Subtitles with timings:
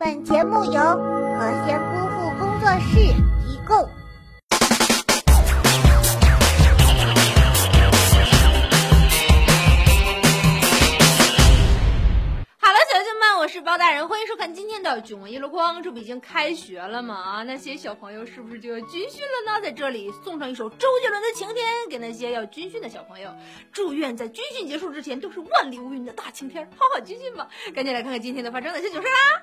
[0.00, 3.00] 本节目由和仙姑父工作室
[3.44, 3.76] 提供。
[12.60, 15.82] 好了，小友们，我是包大人，欢迎收看今天的囧文一箩筐。
[15.82, 17.16] 这不已经开学了吗？
[17.16, 19.60] 啊，那些小朋友是不是就要军训了呢？
[19.60, 21.56] 在这里送上一首周杰伦的《晴天》，
[21.90, 23.34] 给那些要军训的小朋友，
[23.72, 27.48] 祝愿在军训结束之前都是万里无云的大晴天，好好军训吧！
[27.74, 29.42] 赶紧来看看今天都发生哪些囧事啦！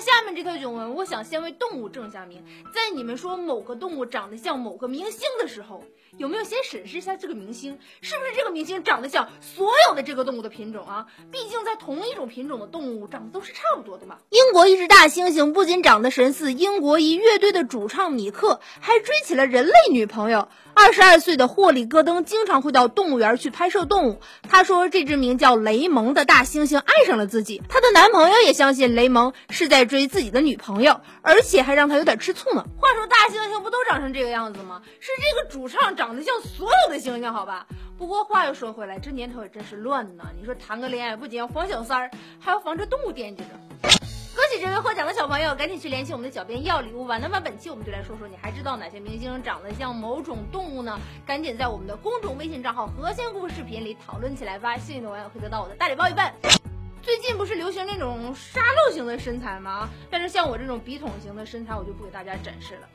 [0.00, 2.42] 下面这条囧文，我想先为动物正下名。
[2.74, 5.84] 在你们说某个动物长得像某个明星的时候，
[6.16, 11.06] 有没有先审视一下这个明星是不是这个明星长得像所有的这个动物的品种啊？
[11.30, 14.18] 毕竟在同一种品种的动物长得都是差不多的嘛。
[14.30, 20.48] 英国一只大猩猩不仅长得神似英国一乐队的主唱米克，还追起了人类女朋友。
[20.72, 24.20] 二十二岁的霍里戈登经常会到动物园去拍摄动物。
[24.48, 32.64] 他说，这只名叫雷蒙的大猩猩爱上了自己，她的男朋友也相信雷蒙是在追自己的女朋友，而且还让他有点吃醋呢。
[32.78, 34.80] 话说，大猩猩不都长成这个样子吗？
[35.00, 37.66] 是这个主唱长得像所有的猩猩，好吧？
[37.98, 40.26] 不过话又说回来，这年头也真是乱呐！
[40.38, 43.48] 你说谈个恋爱，不仅要防小三儿，还要防着动物惦记着。
[43.82, 47.18] 恭喜这位获奖的小朋友，赶紧去联系我们的小编要礼物吧。
[47.18, 50.96] 那么本期我们就来说说，你还知道哪些明星长得像某种动物呢？
[51.26, 54.76] 赶紧在我们的公众微信账号“和仙姑视频”里讨论起来吧！
[54.76, 56.69] 幸运的网友会得到我的大礼包一份。
[57.10, 59.90] 最近不是流行那种沙漏型的身材吗？
[60.08, 62.88] 但是像我这种笔筒型的身材，我就不给大家展示了。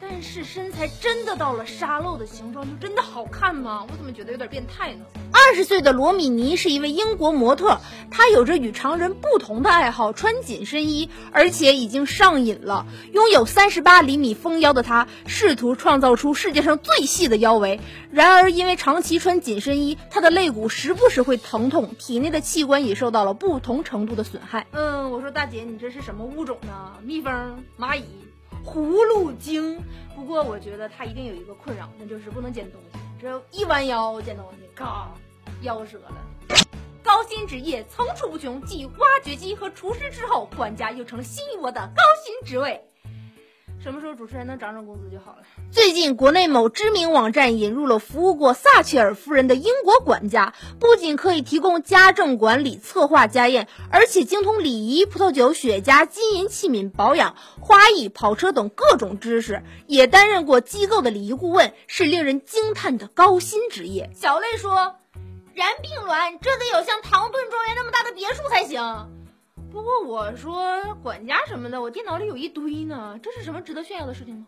[0.00, 3.84] 但是身材真的到了沙漏的形状，就真的好看吗？
[3.86, 5.04] 我怎么觉得有点变态呢？
[5.30, 7.78] 二十岁的罗米尼是一位英国模特，
[8.10, 12.86] 她有着与常人不同的爱好，穿紧身衣，而且已经上瘾了。
[13.12, 17.78] 拥有三十八厘米丰腰的她，试图创造出世界上最细的腰围。
[18.10, 24.66] 然而，因为长期穿紧身衣，她的肋骨时不时会疼痛，体内的器官也受到了不同程度的损害。
[24.72, 26.92] 嗯，我说大姐，你这是什么物种呢？
[27.02, 28.04] 蜜蜂、蚂蚁？
[28.64, 29.82] 葫芦精，
[30.14, 35.10] 不过我觉得他一定有一个困扰，那就是不能捡东西，只要一弯腰捡东西，嘎，
[35.62, 36.16] 腰折了。
[37.02, 42.80] 高薪职业层出不穷，继挖掘机和厨师之后，管家又成了心仪我的高薪职位。
[43.82, 45.38] 什么时候主持人能涨涨工资就好了。
[45.72, 64.10] 最近，国内某知名网站引入了服务过撒切尔夫人的英国管家，不仅可以提供家政管理、策划家宴，而且精通礼仪、葡萄酒、雪茄、金银器皿保养、花艺、跑车等各种知识，也担任过机构的礼仪顾问，是令人惊叹的高薪职业。
[64.14, 64.96] 小泪说
[65.54, 69.08] ：“然并卵，这得有像唐顿庄园那么大的别墅才行。”
[69.70, 74.46] 不过我说管家什么的，我电脑里有一堆呢，这是什么值得炫耀的事情吗？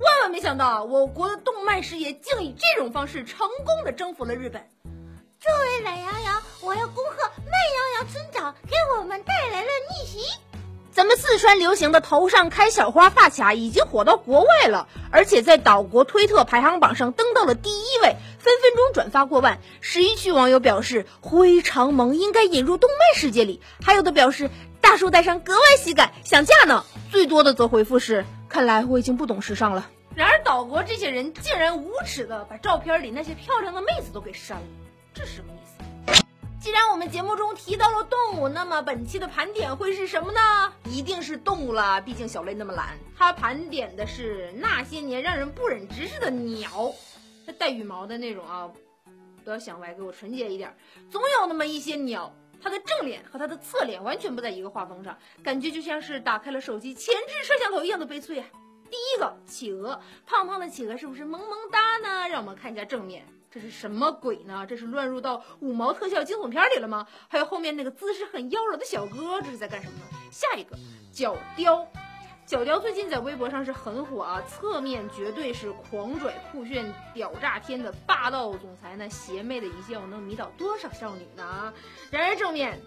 [0.00, 4.66] 万万没想到，我国的动漫事业竟以这种方式成功的征服了日本。
[5.38, 10.20] 作为懒羊羊，我要恭贺慢羊羊村长给我们带来了逆袭。
[10.90, 19.60] 咱们四川流行的头上开小花发卡已经火到国外了，而且在岛国推特排行榜上登到了第一位，分分钟转发过万。
[19.80, 26.84] 十一区网友表示，灰长萌应该引入动漫世界里，还有的表示大叔戴上格外喜感，想嫁呢。
[27.12, 29.88] 最多的则回复是，看来我已经不懂时尚了。
[30.16, 34.64] 然而岛国这些人竟然无耻的把照片里那些漂亮的妹子都给删了，
[35.14, 35.84] 这是什么意思？
[36.64, 40.40] 既然我们节目中提到了动物，那么本期的盘点会是什么呢？
[40.86, 42.98] 一定是动物了，毕竟小雷那么懒。
[43.14, 46.90] 他盘点的是那些年让人不忍直视的鸟，
[47.44, 48.66] 它带羽毛的那种啊，
[49.44, 50.74] 不要想歪，给我纯洁一点。
[51.10, 58.46] 总有那么一些鸟，它的正脸和它的侧脸完全不在一个画风上，感觉就像是打开了手机前置摄像头一样的悲催啊！
[58.90, 62.28] 第一个企鹅，胖胖的企鹅是不是萌萌哒呢？
[62.28, 63.26] 让我们看一下正面。
[63.50, 64.66] 这是什么鬼呢？
[64.68, 67.06] 这是乱入到五毛特效惊悚片里了吗？
[67.28, 70.18] 还有后面那个姿势很妖娆的小哥，这是在干什么呢？
[70.32, 70.76] 下一个
[71.12, 71.86] 角雕，
[72.44, 81.72] 角雕最近在微博上是很火啊，侧面绝对是狂拽酷炫屌炸天的霸道总裁，那邪魅的一笑能迷倒多少少女呢？
[82.10, 82.80] 然而正面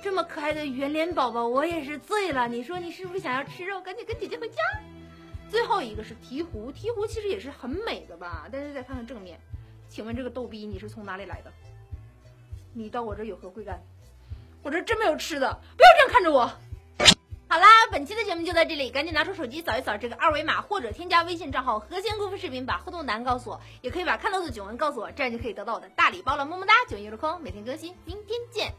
[0.00, 2.46] 这么可爱的圆脸宝宝，我也是醉了。
[2.46, 3.80] 你说你是不是想要吃肉？
[3.80, 4.62] 赶紧跟姐姐回家。
[5.54, 8.48] 最后一个是鹈鹕，鹈鹕其实也是很美的吧？
[8.50, 9.38] 大家再看看正面。
[9.88, 11.52] 请问这个逗逼你是从哪里来的？
[12.72, 13.80] 你到我这有何贵干？
[14.64, 16.50] 我这真没有吃的，不要这样看着我。
[17.46, 26.74] 好啦，本期的节目就到这里，赶紧拿出手机扫一扫这个二维码，或者添加微信账号“和仙功夫视频”，把互动答案告诉我，也可以把看到的囧文告诉我，这样就可以得到我的大礼包了，么么哒！
[26.88, 28.74] 囧一箩筐，每天更新，明天见。